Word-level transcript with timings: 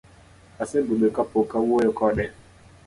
Asebudho 0.63 1.07
kapok 1.15 1.49
awuoyo 1.57 1.91
kode 1.97 2.25